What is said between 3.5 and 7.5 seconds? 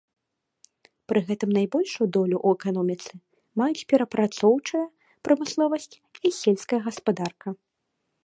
маюць перапрацоўчая прамысловасць і сельская гаспадарка.